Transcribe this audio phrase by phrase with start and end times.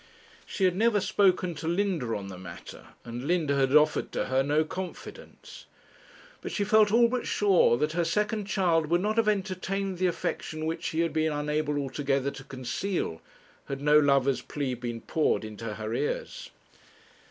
[0.47, 4.41] She had never spoken to Linda on the matter, and Linda had offered to her
[4.41, 5.65] no confidence;
[6.41, 10.07] but she felt all but sure that her second child would not have entertained the
[10.07, 13.21] affection which she had been unable altogether to conceal,
[13.67, 16.49] had no lover's plea been poured into her ears.